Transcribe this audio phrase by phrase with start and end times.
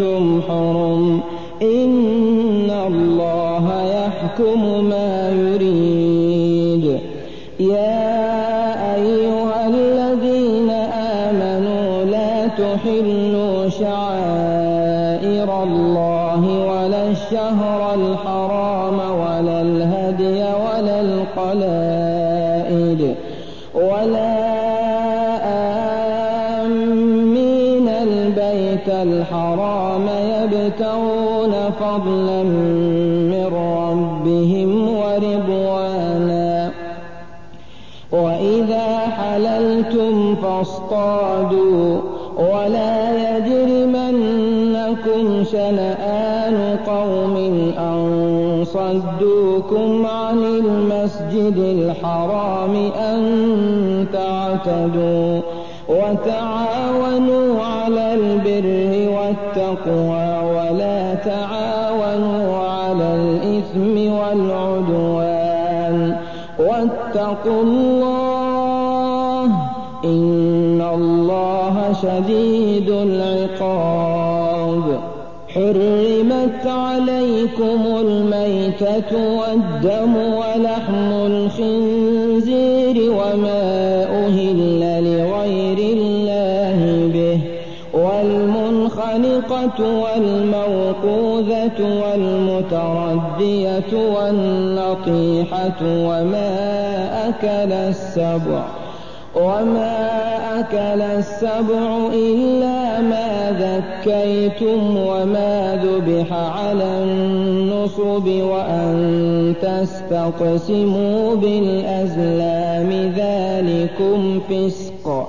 [0.00, 1.20] وأنتم حرم.
[1.62, 6.98] إن الله يحكم ما يريد.
[7.60, 10.70] يا أيها الذين
[11.20, 18.31] آمنوا لا تحلوا شعائر الله ولا الشهر الحرام.
[31.80, 32.42] فضلا
[33.32, 36.70] من ربهم ورضوانا.
[38.12, 42.00] وإذا حللتم فاصطادوا.
[42.38, 42.96] ولا
[43.36, 47.36] يجرمنكم شنآن قوم
[47.78, 47.98] أن
[48.64, 53.20] صدوكم عن المسجد الحرام أن
[54.12, 55.40] تعتدوا.
[55.88, 58.66] وتعاونوا على البر
[59.16, 60.21] والتقوى.
[63.76, 66.16] الإثم والعدوان.
[66.58, 69.44] واتقوا الله
[70.04, 74.82] إن الله شديد العقاب.
[75.48, 87.38] حرمت عليكم الميتة والدم ولحم الخنزير وما أهل لغير الله به.
[88.82, 96.48] والمنخنقة والموقوذة والمتردية والنطيحة وما
[97.28, 98.64] أكل السبع
[99.36, 100.08] وما
[100.60, 115.28] أكل السبع إلا ما ذكيتم وما ذبح على النصب وأن تستقسموا بالأزلام ذلكم فسق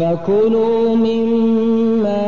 [0.00, 2.26] فكلوا مما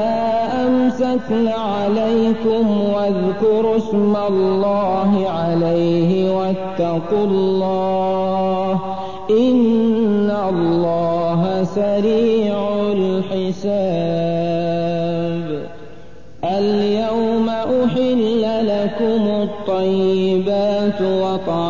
[0.66, 8.80] أمسكن عليكم واذكروا اسم الله عليه واتقوا الله
[9.30, 12.56] إن الله سريع
[12.92, 13.92] الحساب.
[16.44, 21.61] اليوم أحل لكم الطيبات وطعام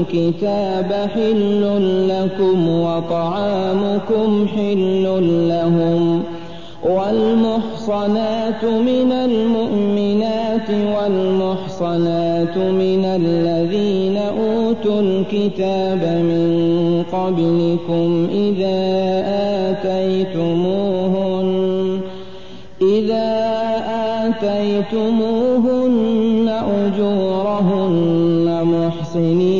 [0.00, 1.62] الكتاب حل
[2.08, 5.04] لكم وطعامكم حل
[5.48, 6.22] لهم
[6.84, 18.80] والمحصنات من المؤمنات والمحصنات من الذين أوتوا الكتاب من قبلكم إذا
[19.70, 21.50] آتيتموهن
[22.82, 23.50] إذا
[24.26, 25.40] آتيتموهن
[26.48, 29.59] أجورهن محصنين غير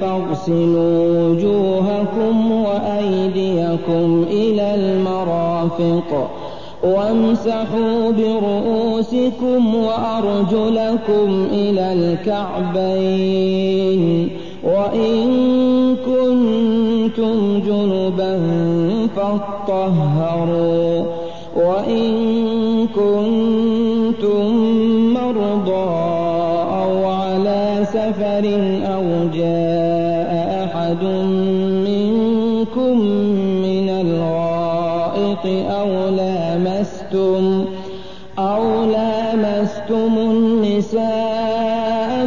[0.00, 6.30] فاغسلوا وجوهكم وأيديكم إلى المرافق
[6.84, 11.92] وامسحوا برؤوسكم رؤوسكم وأرجلكم إلى
[12.72, 14.02] الكعبين
[14.64, 15.26] وإن
[16.06, 18.40] كنتم جنبا
[19.16, 21.04] فاطهروا
[21.56, 22.12] وإن
[22.94, 24.46] كنتم
[25.14, 25.90] مرضى
[26.82, 28.44] أو على سفر
[30.90, 31.04] أحد
[31.86, 32.98] منكم
[33.62, 37.64] من الغائط أو لامستم
[38.38, 41.00] أو لامستم النساء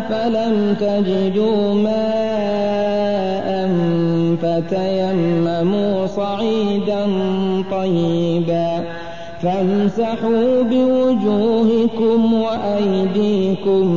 [0.10, 3.50] فلم تجدوا ماء
[4.42, 7.06] فتيمموا صعيدا
[7.72, 8.84] طيبا
[9.42, 13.88] فامسحوا بوجوهكم وأيديكم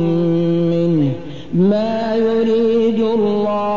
[0.71, 1.11] منه
[1.53, 3.76] ما يريد الله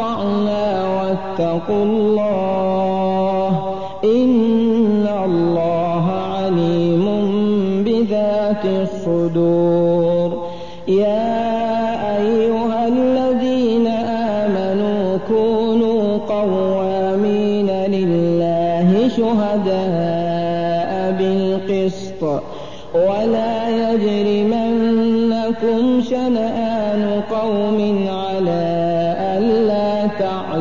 [0.00, 0.64] وأطعنا
[0.96, 3.52] واتقوا الله
[4.04, 7.04] إن الله عليم
[7.84, 10.28] بذات الصدور.
[10.88, 13.86] يا أيها الذين
[14.40, 22.22] آمنوا كونوا قوامين لله شهداء بالقسط
[22.94, 23.54] ولا
[23.92, 25.00] يجرمنكم
[26.10, 26.59] شنآن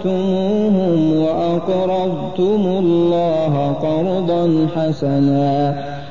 [1.16, 5.93] وأقرضتم الله قرضا حسنا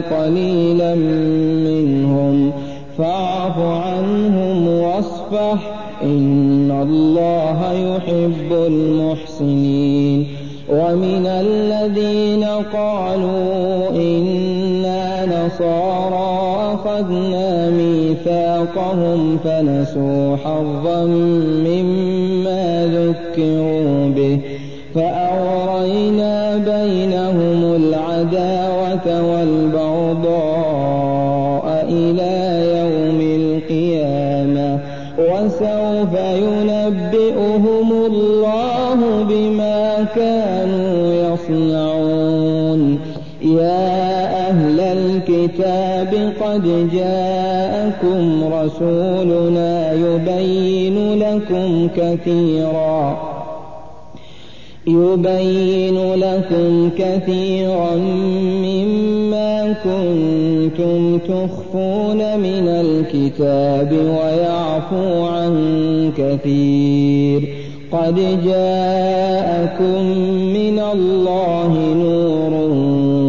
[0.00, 0.94] قليلا
[1.64, 2.52] منهم.
[2.98, 5.58] فاعف عنهم واصفح.
[6.02, 10.26] إن الله يحب المحسنين.
[10.70, 21.04] ومن الذين قالوا إنا نصارى أخذنا ميثاقهم فنسوا حظا
[21.66, 24.40] مما ذكروا به.
[24.94, 25.65] فأغرينا
[40.04, 42.98] كانوا يصنعون.
[43.42, 53.18] يا أهل الكتاب قد جاءكم رسولنا يبين لكم كثيرا.
[54.86, 57.94] يبين لكم كثيرا
[58.64, 67.55] مما كنتم تخفون من الكتاب ويعفو عن كثير.
[67.96, 70.02] قد جاءكم
[70.58, 72.52] من الله نور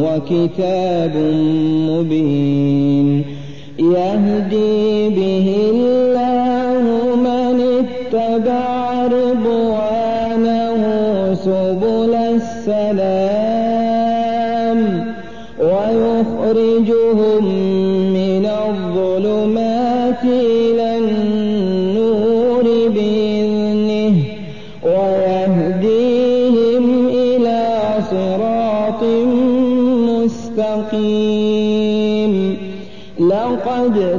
[0.04, 1.16] وكتاب
[1.90, 3.26] مبين
[3.80, 5.97] يهدي به الله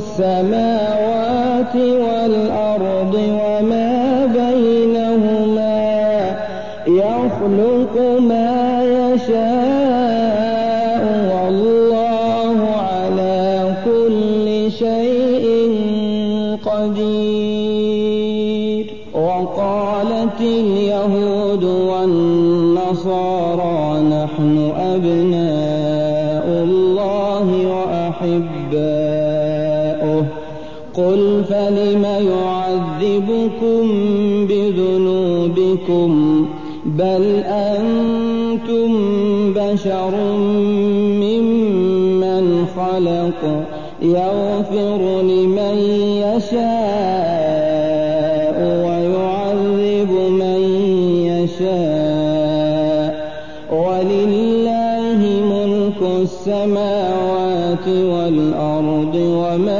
[0.00, 0.79] ملك
[31.00, 33.82] قل فلم يعذبكم
[34.46, 36.10] بذنوبكم
[36.86, 38.90] بل أنتم
[39.52, 40.14] بشر
[41.20, 43.40] ممن خلق
[44.02, 45.76] يغفر لمن
[46.26, 47.70] يشاء
[48.84, 50.60] ويعذب من
[51.30, 53.10] يشاء
[53.72, 59.79] ولله ملك السماوات والأرض وما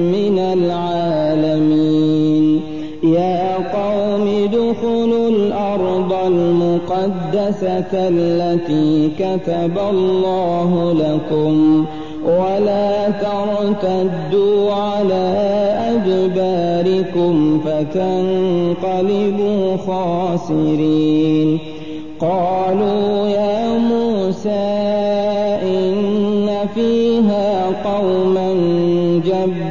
[7.51, 11.85] المقدسة التي كتب الله لكم
[12.25, 15.35] ولا ترتدوا على
[15.91, 19.17] أدباركم فتنقلبوا
[19.87, 21.59] خاسرين.
[22.19, 24.49] قالوا يا موسى
[25.63, 28.53] إن فيها قوما
[29.25, 29.70] جبارين.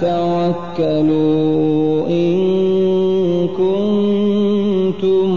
[0.00, 5.28] الله فتوكلوا إن كنتم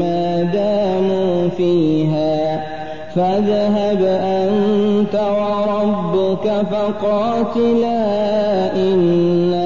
[0.00, 2.36] ما داموا فيها
[3.14, 8.06] فاذهب أنت وربك فقاتلا
[8.76, 9.65] إنا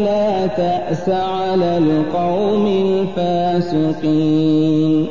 [0.47, 2.67] تأس على القوم
[3.17, 5.07] الفاسقين.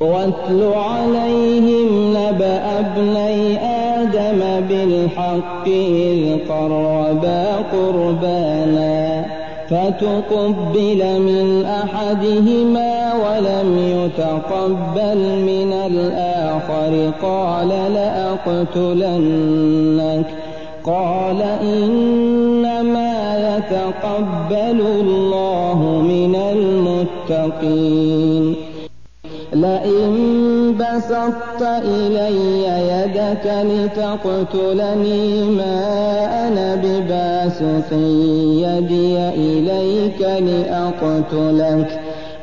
[0.00, 9.24] واتل عليهم نبأ ابني آدم بالحق إذ قربا قربانا
[9.70, 17.12] فتقبل من أحدهما ولم يتقبل من الآخر.
[17.22, 20.26] قال لأقتلنك.
[20.86, 22.61] قال إنما
[23.62, 28.54] يتقبل الله من المتقين.
[29.52, 35.78] لئن بسطت إلي يدك لتقتلني ما
[36.48, 42.00] أنا بباسط يدي إليك لأقتلك.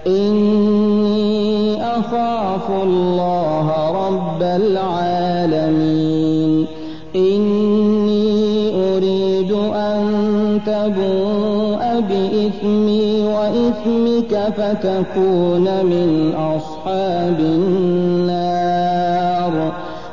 [0.08, 3.67] إني أخاف الله
[4.08, 5.88] رب العالمين.
[13.80, 18.52] وإثمك فتكون من أصحاب النار.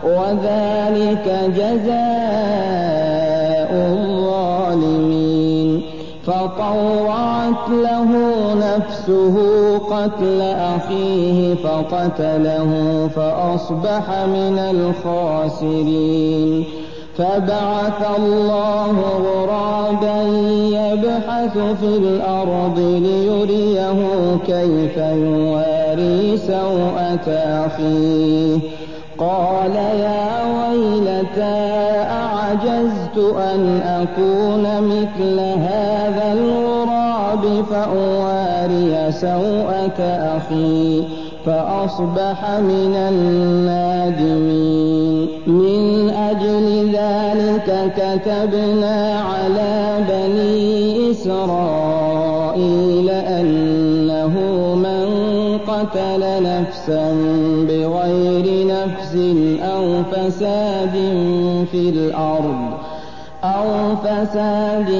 [0.04, 5.82] وذلك جزاء الظالمين.
[6.26, 8.10] فطوعت له
[8.54, 9.36] نفسه
[9.78, 12.70] قتل أخيه فقتله
[13.16, 16.64] فأصبح من الخاسرين.
[17.18, 20.25] فبعث الله غرابا
[21.46, 23.98] يبحث في الأرض ليريه
[24.46, 27.28] كيف يواري سوءة
[27.66, 28.58] أخيه.
[29.18, 31.58] قال يا ويلتى
[32.10, 40.00] أعجزت أن أكون مثل هذا الغراب فأواري سوءة
[40.36, 41.02] أخي
[41.46, 44.76] فأصبح من النادمين.
[45.46, 49.95] من أجل ذلك كتبنا على
[51.10, 54.34] إسرائيل أنه
[54.74, 55.06] من
[55.58, 57.14] قتل نفسا
[57.68, 59.14] بغير نفس
[59.62, 60.94] أو فساد
[61.72, 62.70] في الأرض
[63.44, 64.90] أو فساد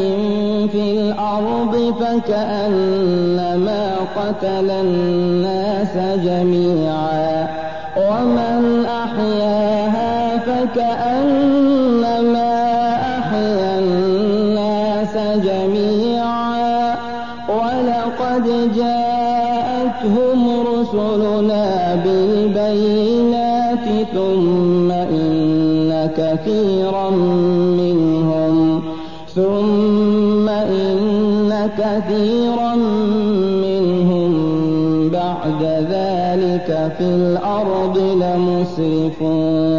[0.73, 7.49] في الأرض فكأنما قتل الناس جميعا
[7.97, 11.16] ومن أحياها فكأنما
[24.17, 27.11] ثم إن كثيرا
[27.81, 28.83] منهم
[29.35, 32.75] ثم إن كثيرا
[33.67, 34.33] منهم
[35.11, 39.76] بعد ذلك في الأرض لمسرفون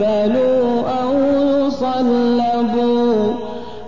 [0.00, 1.12] يقتلوا أو
[1.66, 3.32] يصلبوا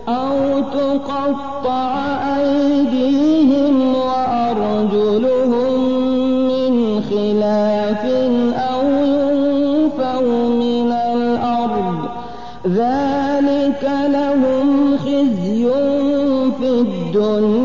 [0.09, 1.95] أو تقطع
[2.39, 5.79] أيديهم وأرجلهم
[6.49, 8.05] من خلاف
[8.57, 11.99] أو ينفوا من الأرض
[12.67, 15.69] ذلك لهم خزي
[16.61, 17.62] في الدنيا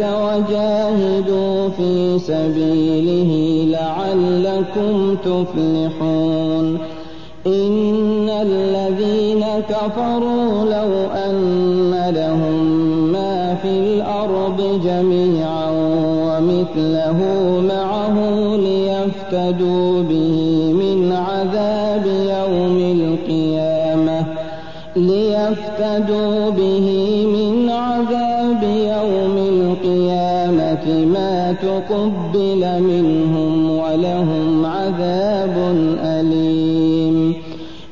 [0.00, 3.30] وجاهدوا في سبيله
[3.78, 6.78] لعلكم تفلحون.
[7.46, 10.90] إن الذين كفروا لو
[11.26, 12.64] أن لهم
[13.12, 15.70] ما في الأرض جميعا
[16.26, 17.18] ومثله
[17.68, 18.16] معه
[18.56, 20.36] ليفتدوا به
[20.72, 24.26] من عذاب يوم القيامة
[24.96, 26.29] ليفتدوا
[31.62, 37.34] تقبل منهم ولهم عذاب أليم.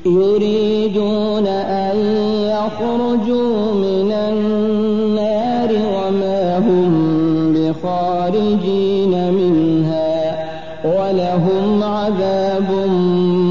[0.05, 1.97] يريدون أن
[2.45, 6.91] يخرجوا من النار وما هم
[7.53, 10.45] بخارجين منها
[10.85, 12.71] ولهم عذاب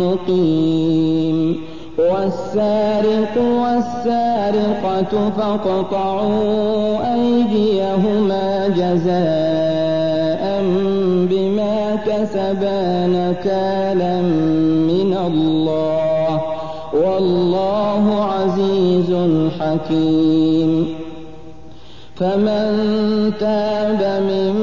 [0.02, 1.58] مقيم.
[1.98, 9.57] والسارق والسارقة فاقطعوا أيديهما جزاء
[12.08, 14.20] بما كسبا نكالا
[14.90, 16.40] من الله.
[16.94, 19.16] والله عزيز
[19.60, 20.94] حكيم.
[22.16, 22.66] فمن
[23.40, 24.54] تاب من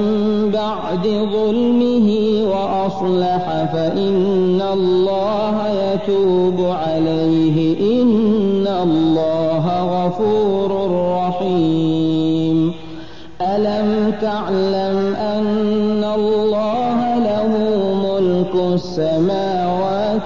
[0.54, 2.10] بعد ظلمه
[2.52, 7.78] وأصلح فإن الله يتوب عليه.
[7.80, 7.95] إن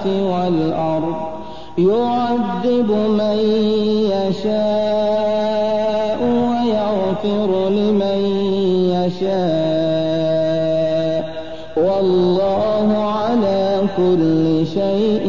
[0.00, 1.14] السماوات والأرض
[1.78, 3.38] يعذب من
[4.10, 5.60] يشاء
[6.22, 8.20] ويغفر لمن
[8.96, 10.40] يشاء
[11.76, 15.28] والله على كل شيء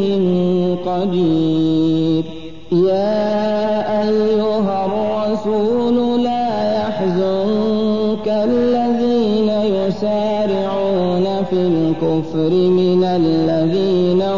[0.86, 2.23] قدير
[2.71, 13.61] يا أيها الرسول لا يحزنك الذين يسارعون في الكفر من الذين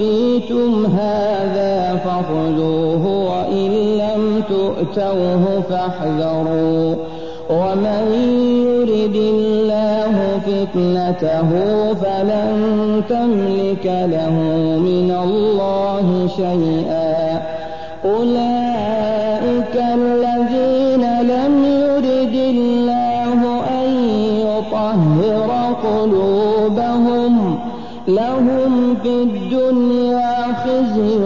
[0.00, 6.94] أوتيتم هذا فخذوه وإن لم تؤتوه فاحذروا.
[7.50, 8.12] ومن
[8.66, 11.50] يرد الله فتنته
[11.94, 14.32] فلن تملك له
[14.78, 17.42] من الله شيئا.
[18.04, 18.33] أولئك
[29.24, 30.34] الدنيا
[30.64, 31.16] خزي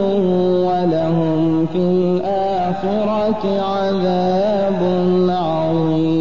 [0.66, 4.80] ولهم في الآخرة عذاب
[5.28, 6.14] عظيم.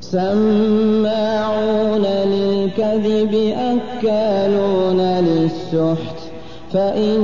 [0.00, 6.18] سماعون للكذب أكالون للسحت.
[6.72, 7.20] فإن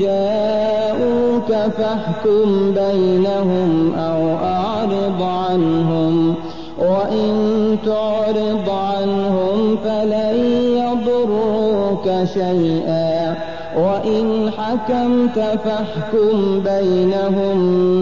[0.00, 6.34] جاءوك فاحكم بينهم أو أعرض عنهم.
[6.78, 7.30] وإن
[7.86, 8.09] تعرض
[12.06, 13.34] يضروك شيئا
[13.76, 17.58] وإن حكمت فاحكم بينهم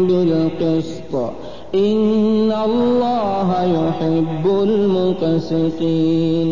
[0.06, 1.14] بالقسط.
[1.74, 6.48] إن الله يحب المقسطين.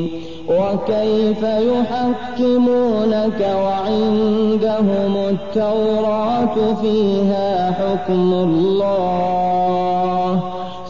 [0.48, 9.76] وكيف يحكمونك وعندهم التوراة فيها حكم الله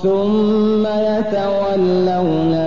[0.03, 2.66] ثم يتولون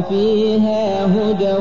[0.00, 1.56] فيها هدى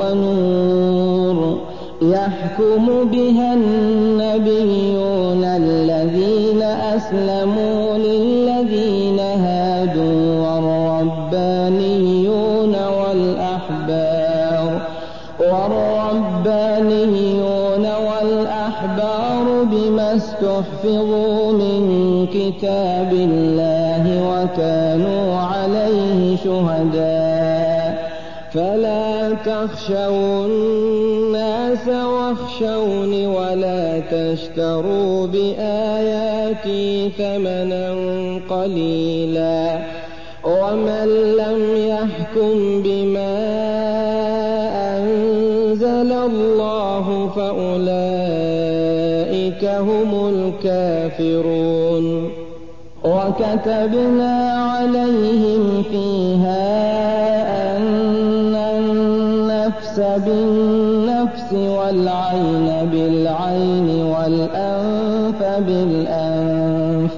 [0.00, 1.58] ونور.
[2.02, 10.40] يحكم بها النبيون الذين أسلموا للذين هادوا
[11.02, 14.80] والربانيون والأحبار.
[15.40, 16.76] والربانيون
[17.80, 21.82] والأحبار بما استحفظوا من
[22.26, 27.15] كتاب الله وكانوا عليه شهداء.
[29.46, 37.94] تخشوا الناس واخشوني ولا تشتروا بآياتي ثمنا
[38.50, 39.78] قليلا
[40.44, 41.06] ومن
[41.38, 43.36] لم يحكم بما
[44.98, 47.64] أنزل الله فأولئك
[49.64, 52.06] هم الكافرون.
[53.04, 56.65] وكتبنا عليهم فيها
[59.98, 67.10] النفس بالنفس والعين بالعين والأنف بالأنف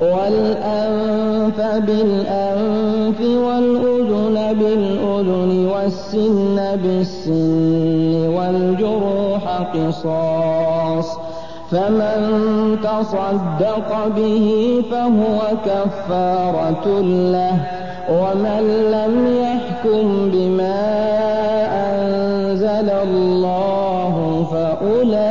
[0.00, 11.18] والأنف بالأنف والأذن بالأذن والسن بالسن والجروح قصاص
[11.70, 12.18] فمن
[12.82, 17.00] تصدق به فهو كفارة
[17.32, 17.56] له
[18.10, 20.97] ومن لم يحكم بما
[23.02, 25.28] الله فأولئك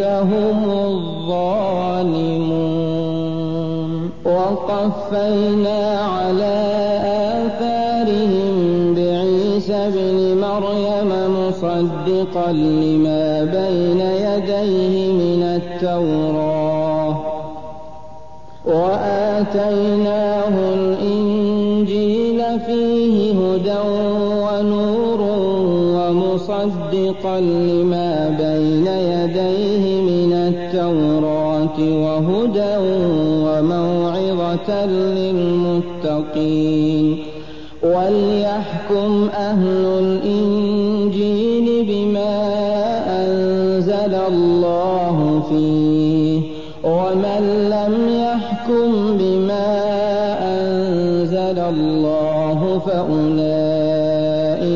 [0.00, 1.74] هم الظالمون.
[4.24, 6.56] وقفينا على
[7.46, 8.56] آثارهم
[8.94, 17.16] بعيسى ابن مريم مصدقا لما بين يديه من التوراة.
[18.66, 20.56] وآتيناه
[26.64, 32.76] ومصدقا لما بين يديه من التوراة وهدى
[33.44, 34.86] وموعظة
[35.96, 37.18] للمتقين.
[37.82, 42.34] وليحكم أهل الإنجيل بما
[43.08, 45.83] أنزل الله فيه.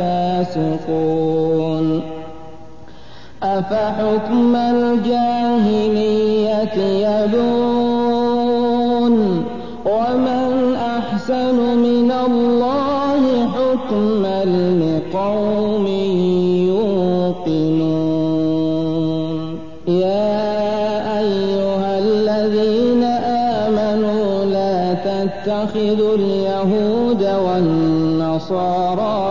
[0.00, 2.00] الناس لفاسقون
[3.42, 6.06] أفحكم الجاهلية
[7.08, 8.34] يبون
[9.86, 14.44] ومن أحسن من الله حكما
[14.82, 15.86] لقوم
[17.46, 17.76] يوقنون.
[19.88, 23.02] يا أيها الذين
[23.64, 29.25] آمنوا لا تتخذوا اليهود والنصارى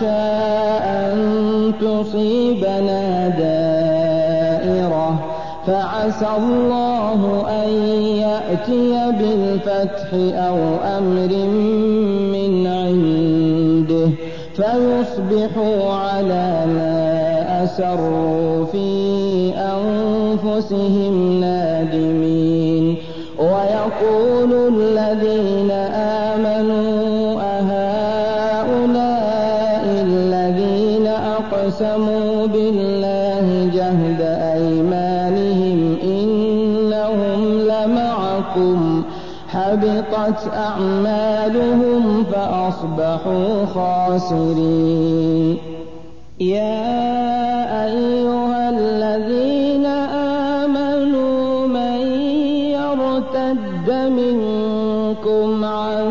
[0.00, 0.06] نخشى
[0.82, 5.10] أن تصيبنا دائرة.
[5.66, 7.68] فعسى الله أن
[8.16, 10.58] يأتي بالفتح أو
[10.98, 11.32] أمر
[12.32, 14.10] من عنده.
[14.54, 18.88] فيصبحوا على ما أسروا في
[19.56, 22.96] أنفسهم نادمين.
[23.38, 25.09] ويقول الذين
[40.30, 45.58] حبطت أعمالهم فأصبحوا خاسرين.
[46.40, 49.86] يا أيها الذين
[50.66, 52.00] آمنوا من
[52.78, 56.06] يرتد منكم عن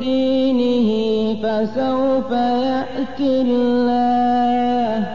[0.00, 0.88] دينه
[1.42, 5.06] فسوف يأتي الله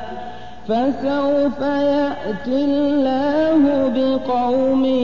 [0.67, 3.61] فسوف يأتي الله
[3.95, 5.02] بقوم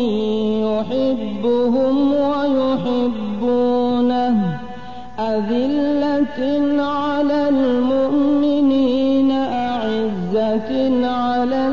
[5.39, 6.39] أذلة
[6.83, 10.71] على المؤمنين أعزة
[11.07, 11.67] على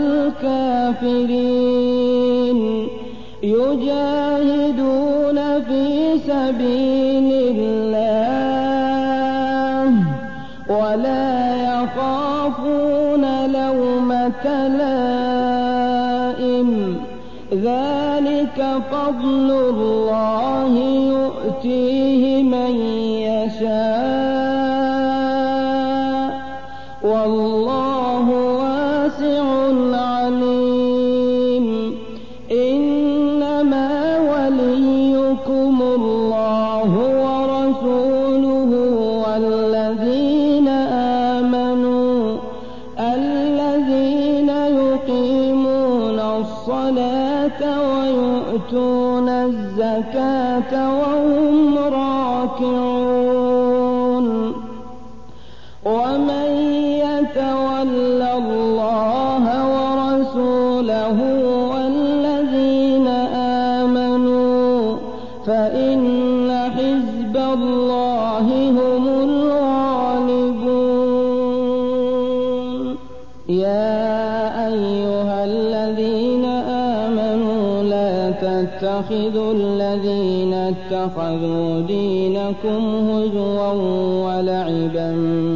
[1.02, 2.88] الكافرين.
[3.42, 5.84] يجاهدون في
[6.26, 7.86] سبيل الله
[10.70, 11.36] ولا
[11.70, 14.46] يخافون لومة
[14.78, 16.70] لائم.
[17.52, 18.58] ذلك
[18.90, 20.72] فضل الله
[21.14, 22.25] يؤتيه
[23.56, 23.95] يشاء
[81.06, 83.72] اتخذوا دينكم هزوا
[84.26, 85.10] ولعبا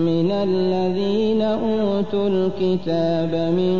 [0.06, 3.78] من الذين أوتوا الكتاب من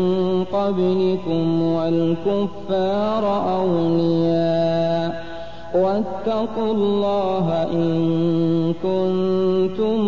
[0.53, 3.25] قبلكم والكفار
[3.59, 5.25] أولياء
[5.75, 10.01] واتقوا الله إن كنتم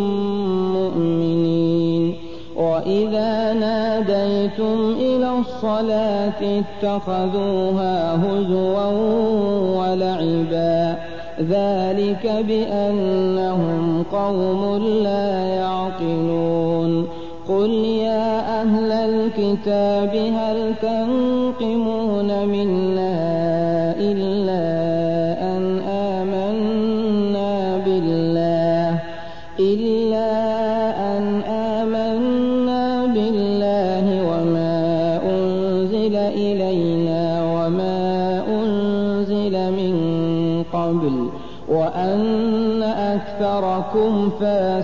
[0.73, 2.15] مؤمنين
[2.57, 8.87] وإذا ناديتم إلى الصلاة اتخذوها هزوا
[9.79, 10.62] ولعبا
[11.41, 17.09] ذلك بأنهم قوم لا يعقلون
[17.49, 22.92] قل يا أهل الكتاب هل تنقمون منا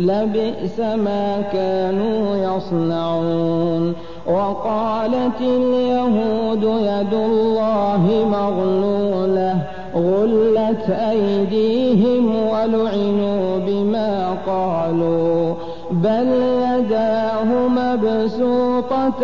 [0.00, 3.94] لبئس ما كانوا يصنعون
[4.26, 9.56] وقالت اليهود يد الله مغلولة
[9.94, 15.54] غلت أيديهم ولعنوا بما قالوا
[15.90, 16.28] بل
[16.62, 19.16] يداه مبسوطتان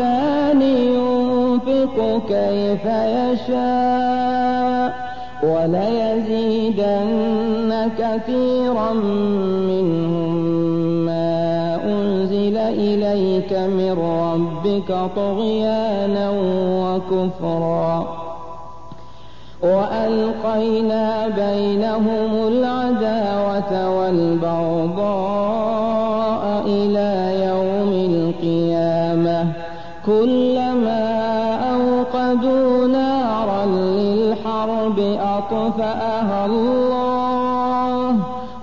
[0.63, 2.85] ينفق كيف
[3.17, 4.27] يشاء
[5.43, 7.11] وليزيدن
[7.99, 8.93] كثيرا
[14.77, 16.31] ربك طغيانا
[16.83, 18.07] وكفرا.
[19.63, 25.05] وألقينا بينهم العداوة والبغضاء
[26.67, 29.53] إلى يوم القيامة.
[30.07, 31.05] كلما
[31.75, 38.17] أوقدوا نارا للحرب أطفأها الله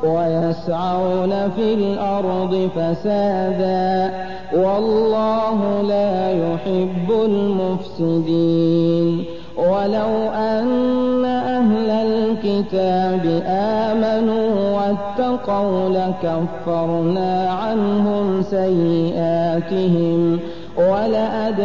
[0.03, 4.22] ويسعون في الأرض فسادا.
[4.55, 9.23] والله لا يحب المفسدين.
[9.57, 20.39] ولو أن أهل الكتاب آمنوا واتقوا لكفرنا عنهم سيئاتهم
[20.77, 21.63] ولأدخلناهم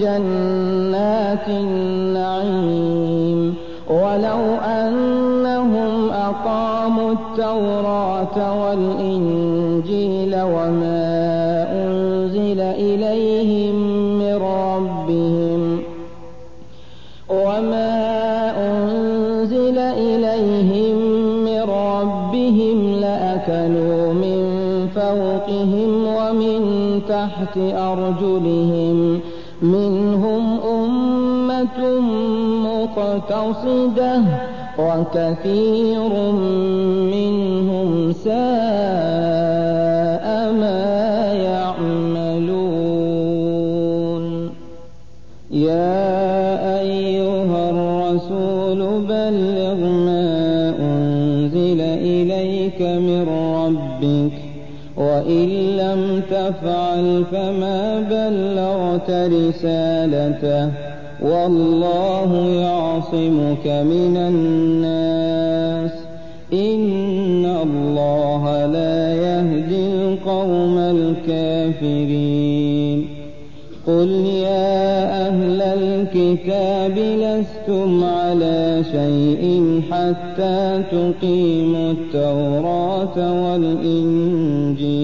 [0.00, 3.54] جنات النعيم.
[3.90, 10.95] ولو أنهم أقاموا التوراة والإنجيل وما
[27.58, 29.20] أرجلهم.
[29.62, 32.00] منهم أمة
[32.66, 34.22] مقتصدة
[34.78, 36.32] وكثير
[37.12, 38.36] منهم ساء
[40.52, 42.46] ما يعملون.
[45.50, 46.05] يا
[55.26, 60.70] وإن لم تفعل فما بلغت رسالته
[61.22, 65.90] والله يعصمك من الناس
[66.52, 70.78] إن الله لا يهدي القوم
[71.68, 72.46] الكافرين
[73.86, 84.96] قل يا أهل الكتاب لستم على شيء حتى تقيموا التوراة والإنجيل.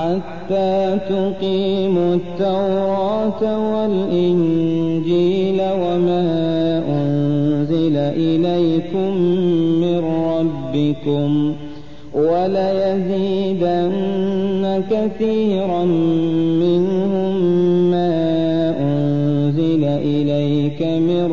[0.00, 3.42] حتى تقيموا التوراة
[3.74, 9.16] والإنجيل وما أنزل إليكم
[9.80, 11.54] من ربكم
[12.14, 13.62] وليزيدن
[14.90, 15.84] كثيرا
[16.64, 17.34] منهم
[17.90, 18.14] ما
[18.80, 21.32] أنزل إليك من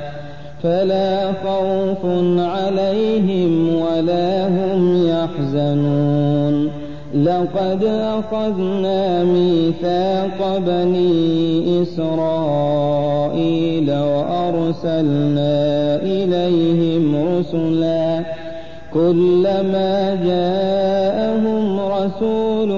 [0.63, 2.05] فلا خوف
[2.37, 6.69] عليهم ولا هم يحزنون.
[7.15, 15.55] لقد أخذنا ميثاق بني إسرائيل وأرسلنا
[15.95, 18.23] إليهم رسلا.
[18.93, 22.69] كلما جاءهم رسول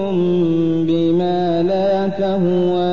[0.87, 2.92] بما لا تهوى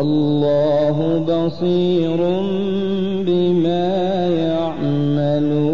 [0.00, 0.96] والله
[1.28, 2.16] بصير
[3.26, 3.88] بما
[4.28, 5.64] يعملون.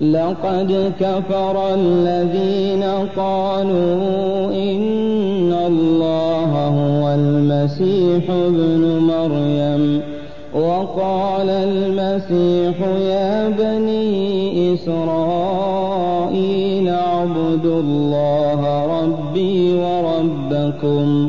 [0.00, 2.82] لقد كفر الذين
[3.16, 10.00] قالوا إن الله هو المسيح ابن مريم.
[10.54, 15.28] وقال المسيح يا بني إسرائيل
[16.88, 18.60] اعبدوا الله
[19.00, 21.28] ربي وربكم.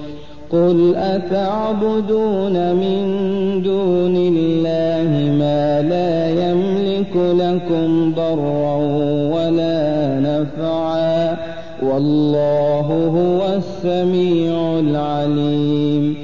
[0.51, 3.01] قل أتعبدون من
[3.63, 8.75] دون الله ما لا يملك لكم ضرا
[9.35, 11.37] ولا نفعا
[11.83, 12.87] والله
[13.17, 16.15] هو السميع العليم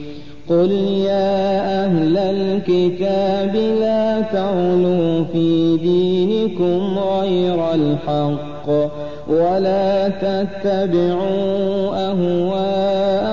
[0.49, 8.69] قل يا أهل الكتاب لا تغلوا في دينكم غير الحق
[9.27, 12.11] ولا تتبعوا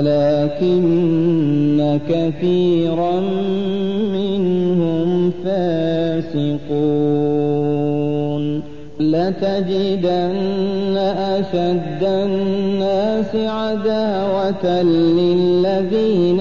[0.00, 3.20] ولكن كثيرا
[4.12, 6.70] منهم فاسقون.
[9.00, 16.40] لتجدن أشد الناس عداوة للذين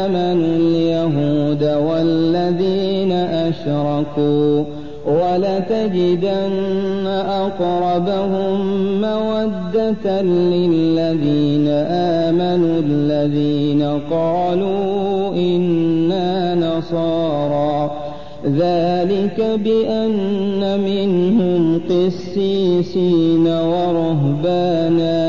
[0.00, 4.79] آمنوا اليهود والذين أشركوا.
[5.06, 8.56] ولتجدن أقربهم
[9.00, 11.68] مودة للذين
[12.28, 17.90] آمنوا الذين قالوا إنا نصارى.
[18.46, 25.24] ذلك بأن منهم قسيسين ورهبانا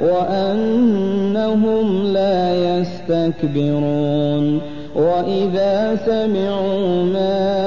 [0.00, 2.38] وأنهم لا
[2.78, 4.60] يستكبرون.
[4.96, 7.65] وإذا سمعوا ما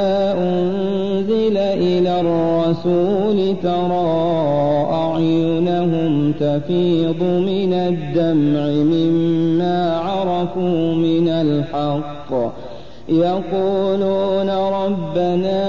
[2.86, 12.54] الرسول ترى أعينهم تفيض من الدمع مما عرفوا من الحق.
[13.10, 15.62] يقولون ربنا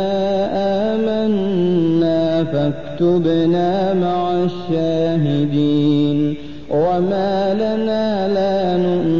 [0.94, 6.34] آمنا فاكتبنا مع الشاهدين.
[6.70, 9.19] وما لنا لا نؤمن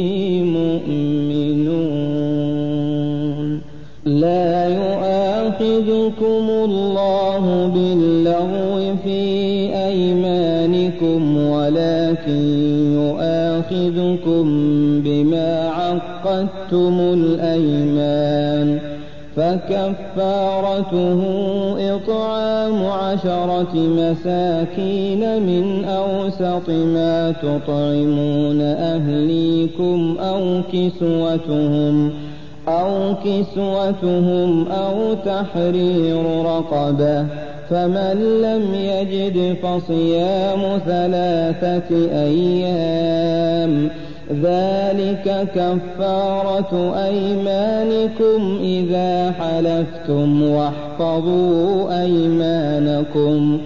[12.11, 14.45] ولكن يؤاخذكم
[15.01, 18.79] بما عقدتم الأيمان
[19.35, 21.21] فكفارته
[21.95, 32.11] إطعام عشرة مساكين من أوسط ما تطعمون أهليكم أو كسوتهم
[32.67, 37.25] أو كسوتهم أو تحرير رقبة
[37.71, 43.89] فمن لم يجد فصيام ثلاثة أيام.
[44.43, 53.59] ذلك كفارة أيمانكم إذا حلفتم واحفظوا أيمانكم.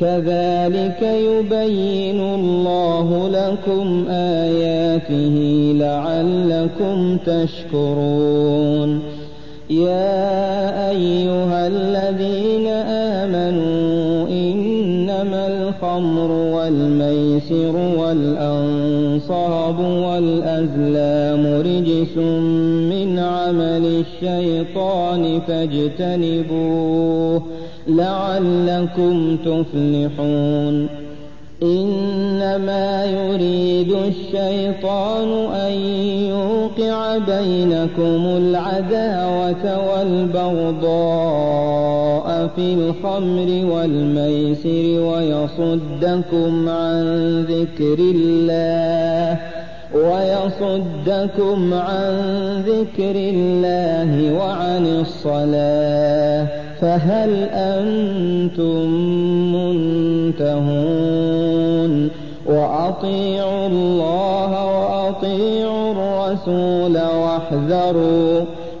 [0.00, 5.36] كذلك يبين الله لكم آياته
[5.78, 9.02] لعلكم تشكرون.
[9.70, 13.01] يا أيها الذين آمنوا
[15.82, 22.16] الخمر والميسر والأنصاب والأزلام رجس
[22.92, 27.42] من عمل الشيطان فاجتنبوه
[27.88, 30.88] لعلكم تفلحون.
[31.62, 35.72] إنما يريد الشيطان أن
[36.28, 42.01] يوقع بينكم العداوة والبغضاء.
[42.48, 49.38] في الخمر والميسر ويصدكم عن ذكر الله
[49.94, 52.14] ويصدكم عن
[52.66, 56.46] ذكر الله وعن الصلاة
[56.80, 58.88] فهل أنتم
[60.42, 61.12] منتهون؟
[62.46, 68.44] وأطيعوا الله وأطيعوا الرسول واحذروا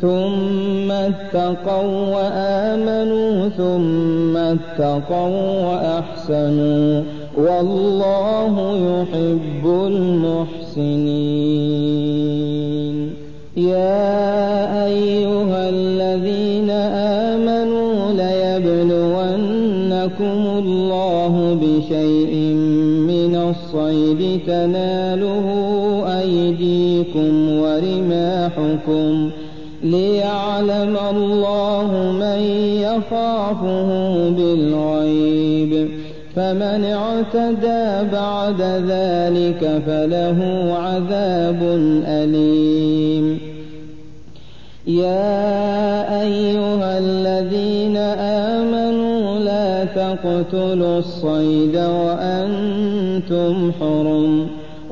[0.00, 7.02] ثم اتقوا وآمنوا ثم اتقوا وأحسنوا.
[7.36, 10.86] والله يحب المحسنين.
[13.56, 18.98] يا أيها الذين آمنوا ليبلونكم
[20.58, 22.34] الله بشيء
[23.08, 24.40] من الصيد.
[24.46, 25.46] تناله
[26.20, 29.30] أيديكم ورماحكم.
[29.90, 32.40] ليعلم الله من
[32.80, 33.88] يخافه
[34.30, 35.88] بالغيب.
[36.36, 40.38] فمن اعتدى بعد ذلك فله
[40.78, 41.62] عذاب
[42.06, 43.40] أليم.
[44.86, 47.96] يا أيها الذين
[48.56, 54.46] آمنوا لا تقتلوا الصيد وأنتم حرم.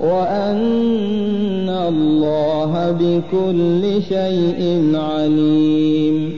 [0.00, 6.32] وأن الله بكل شيء عليم.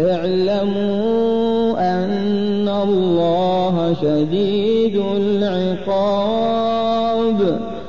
[0.00, 6.40] اعلموا أن الله شديد العقاب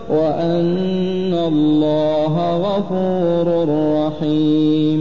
[0.09, 3.47] وأن الله غفور
[4.07, 4.99] رحيم.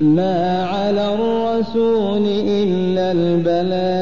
[0.00, 4.01] ما على الرسول إلا البلاغ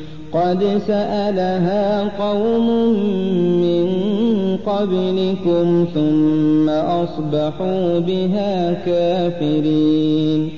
[0.33, 2.67] قد سألها قوم
[3.61, 3.87] من
[4.65, 10.49] قبلكم ثم أصبحوا بها كافرين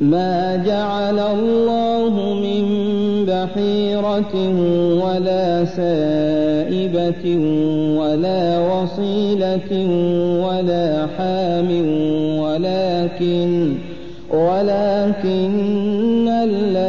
[0.00, 2.64] ما جعل الله من
[3.26, 4.34] بحيرة
[5.04, 7.24] ولا سائبة
[8.00, 9.72] ولا وصيلة
[10.46, 11.70] ولا حام
[12.40, 13.74] ولكن
[14.30, 15.50] ولكن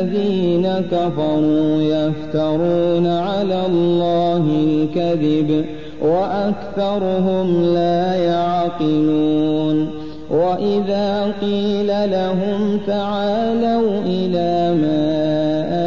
[0.02, 5.66] الذين كفروا يفترون على الله الكذب
[6.02, 9.89] وأكثرهم لا يعقلون
[10.32, 15.12] وإذا قيل لهم تعالوا إلى ما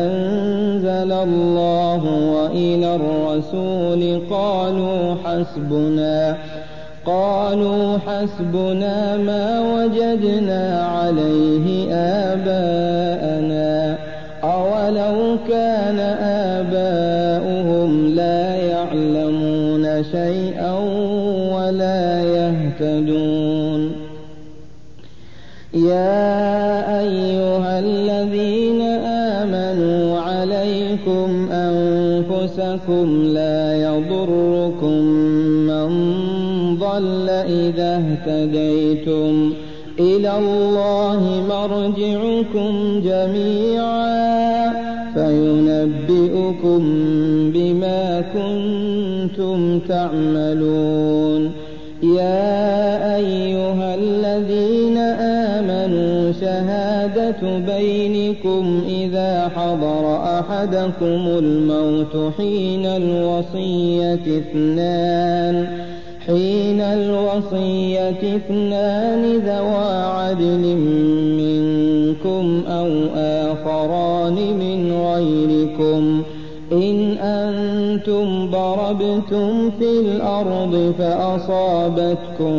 [0.04, 2.02] أنزل الله
[2.34, 6.36] وإلى الرسول قالوا حسبنا
[7.06, 13.13] قالوا حسبنا ما وجدنا عليه آباءنا.
[14.96, 15.98] أولو كان
[16.60, 20.72] آباؤهم لا يعلمون شيئا
[21.54, 23.92] ولا يهتدون.
[25.74, 28.80] يا أيها الذين
[29.40, 35.00] آمنوا عليكم أنفسكم لا يضركم
[35.70, 35.88] من
[36.78, 39.52] ضل إذا اهتديتم.
[40.00, 44.03] إلى الله مرجعكم جميعا.
[46.78, 51.50] فينبئكم بما كنتم تعملون
[52.02, 65.66] يا أيها الذين آمنوا شهادة بينكم إذا حضر أحدكم الموت حين الوصية اثنان
[66.26, 70.76] حين الوصية اثنان ذوى عدل
[71.40, 76.22] منكم أو آخران من غيركم
[76.74, 82.54] إن أنتم ضربتم في الأرض فأصابتكم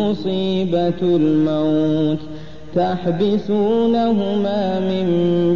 [0.00, 2.18] مصيبة الموت
[2.74, 5.06] تحبسونهما من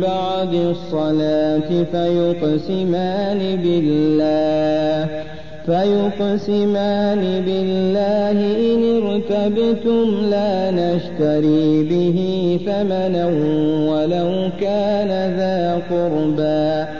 [0.01, 5.09] بعد الصلاة فيقسمان بالله
[5.67, 8.39] فيقسمان بالله
[8.71, 12.19] إن ارتبتم لا نشتري به
[12.67, 13.27] ثمنا
[13.91, 17.00] ولو كان ذا قربى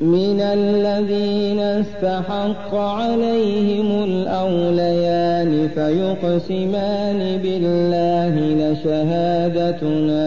[0.00, 10.24] من الذين استحق عليهم الأوليان فيقسمان بالله لشهادتنا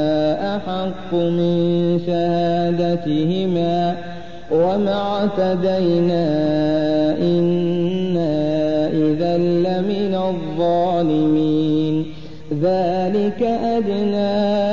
[0.55, 3.95] أحق من شهادتهما
[4.51, 6.25] وما اعتدينا
[7.21, 8.33] إنا
[8.87, 12.05] إذا لمن الظالمين.
[12.61, 14.72] ذلك أدنى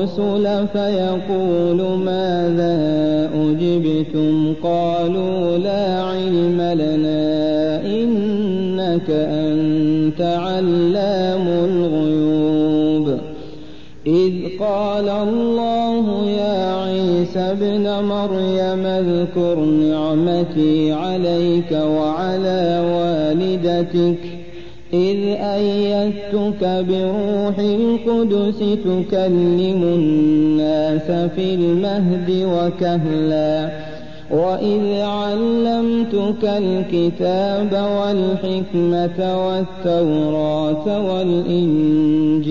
[0.00, 13.18] الرسل فيقول ماذا أجبتم؟ قالوا لا علم لنا إنك أنت علام الغيوب.
[14.06, 24.29] إذ قال الله يا عيسى ابن مريم اذكر نعمتي عليك وعلى والدتك.
[24.92, 33.70] إذ أيدتك بروح القدس تكلم الناس في المهد وكهلا
[34.30, 42.50] وإذ علمتك الكتاب والحكمة والتوراة والإنجيل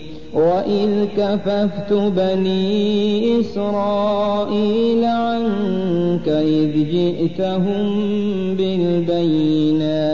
[0.33, 7.85] وإذ كففت بني إسرائيل عنك إذ جئتهم
[8.55, 10.11] بالبينات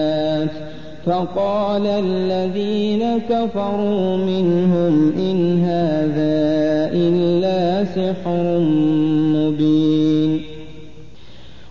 [1.05, 8.59] فقال الذين كفروا منهم إن هذا إلا سحر
[9.35, 10.41] مبين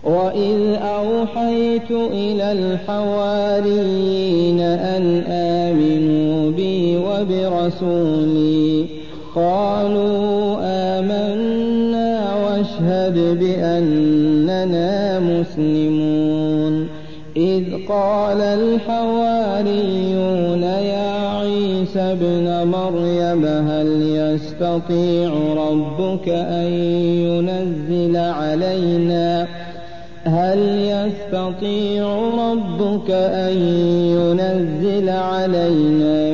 [0.03, 3.79] وإذ أوحيت إلى الحواريين
[4.61, 6.16] أن آمنوا
[7.21, 8.85] وبرسولي.
[9.35, 16.87] قالوا آمنا واشهد بأننا مسلمون.
[17.37, 19.83] إذ قال الحواريون
[20.63, 26.67] يا عيسى ابن مريم هل يستطيع ربك أن
[27.23, 29.47] ينزل علينا؟
[30.23, 33.57] هل يستطيع ربك أن
[34.17, 36.33] ينزل علينا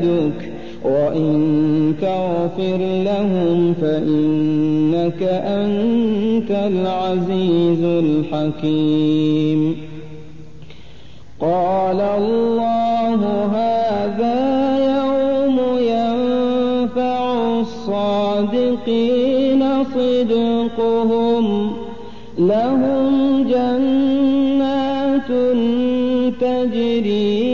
[0.85, 9.77] وإن تغفر لهم فإنك أنت العزيز الحكيم
[11.39, 14.39] قال الله هذا
[14.95, 19.03] يوم ينفع الصادقين
[19.83, 21.73] صدقهم
[22.37, 25.31] لهم جنات
[26.41, 27.50] تجري